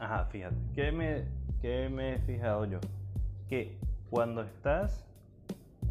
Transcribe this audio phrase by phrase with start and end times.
[0.00, 0.56] Ajá, fíjate.
[0.74, 1.24] ¿Qué me,
[1.60, 2.78] qué me he fijado yo?
[3.50, 3.76] Que
[4.08, 5.04] cuando estás,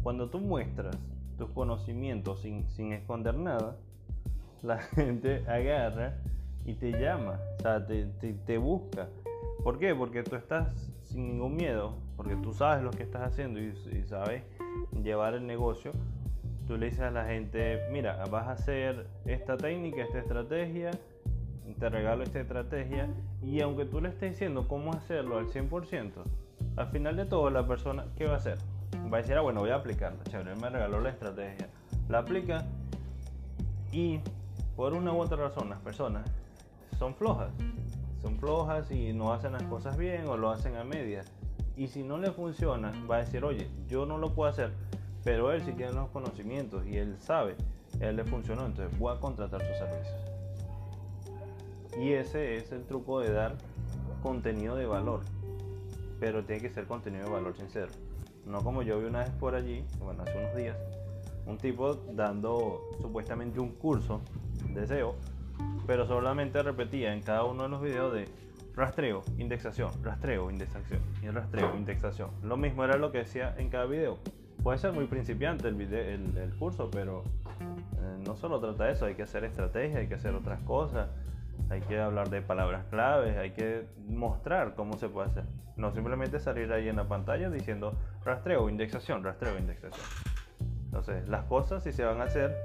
[0.02, 0.98] cuando tú muestras
[1.38, 3.76] tus conocimientos sin, sin esconder nada,
[4.62, 6.18] la gente agarra
[6.64, 9.08] y te llama, o sea, te, te, busca.
[9.62, 9.94] ¿Por qué?
[9.94, 14.02] Porque tú estás sin ningún miedo, porque tú sabes lo que estás haciendo y, y
[14.08, 14.42] sabes
[15.04, 15.92] llevar el negocio.
[16.66, 20.90] Tú le dices a la gente, mira, vas a hacer esta técnica, esta estrategia,
[21.80, 23.08] te regalo esta estrategia
[23.42, 26.12] y aunque tú le estés diciendo cómo hacerlo al 100%,
[26.76, 28.58] al final de todo la persona, ¿qué va a hacer?
[29.10, 31.68] Va a decir, ah, bueno, voy a aplicarla, chévere, me regaló la estrategia.
[32.10, 32.66] La aplica
[33.92, 34.20] y
[34.76, 36.30] por una u otra razón las personas
[36.98, 37.50] son flojas,
[38.20, 41.32] son flojas y no hacen las cosas bien o lo hacen a medias.
[41.78, 44.70] Y si no le funciona, va a decir, oye, yo no lo puedo hacer,
[45.24, 47.56] pero él sí tiene los conocimientos y él sabe,
[48.00, 50.39] él le funcionó, entonces voy a contratar sus servicios.
[51.98, 53.56] Y ese es el truco de dar
[54.22, 55.20] contenido de valor.
[56.18, 57.88] Pero tiene que ser contenido de valor sincero.
[58.46, 60.76] No como yo vi una vez por allí, bueno, hace unos días,
[61.46, 64.20] un tipo dando supuestamente un curso
[64.72, 65.14] de SEO,
[65.86, 68.28] pero solamente repetía en cada uno de los videos de
[68.74, 72.30] rastreo, indexación, rastreo, indexación y rastreo, indexación.
[72.42, 74.18] Lo mismo era lo que decía en cada video.
[74.62, 77.24] Puede ser muy principiante el, video, el, el curso, pero
[77.60, 81.08] eh, no solo trata de eso, hay que hacer estrategia, hay que hacer otras cosas
[81.70, 85.44] hay que hablar de palabras claves, hay que mostrar cómo se puede hacer.
[85.76, 90.04] No simplemente salir ahí en la pantalla diciendo rastreo, indexación, rastreo, indexación.
[90.86, 92.56] Entonces, las cosas si se van a hacer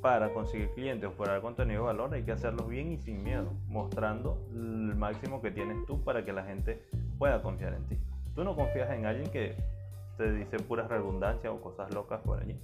[0.00, 3.22] para conseguir clientes o para dar contenido de valor, hay que hacerlos bien y sin
[3.22, 6.82] miedo, mostrando el máximo que tienes tú para que la gente
[7.18, 7.98] pueda confiar en ti.
[8.34, 9.56] Tú no confías en alguien que
[10.16, 12.58] te dice puras redundancias o cosas locas por allí.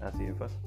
[0.00, 0.60] Así de fácil.